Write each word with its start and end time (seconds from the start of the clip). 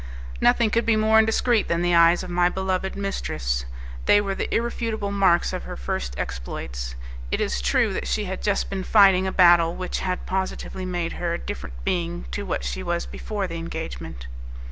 Nothing 0.41 0.71
could 0.71 0.83
be 0.83 0.95
more 0.95 1.19
indiscreet 1.19 1.67
than 1.67 1.83
the 1.83 1.93
eyes 1.93 2.23
of 2.23 2.31
my 2.31 2.49
beloved 2.49 2.95
mistress; 2.95 3.65
they 4.07 4.19
wore 4.19 4.33
the 4.33 4.51
irrefutable 4.51 5.11
marks 5.11 5.53
of 5.53 5.61
her 5.65 5.77
first 5.77 6.17
exploits. 6.17 6.95
It 7.31 7.39
is 7.39 7.61
true 7.61 7.93
that 7.93 8.07
she 8.07 8.25
had 8.25 8.41
just 8.41 8.71
been 8.71 8.83
fighting 8.83 9.27
a 9.27 9.31
battle 9.31 9.75
which 9.75 9.99
had 9.99 10.25
positively 10.25 10.85
made 10.85 11.13
her 11.21 11.35
a 11.35 11.37
different 11.37 11.75
being 11.85 12.25
to 12.31 12.47
what 12.47 12.63
she 12.63 12.81
was 12.81 13.05
before 13.05 13.45
the 13.45 13.57
engagement. 13.57 14.25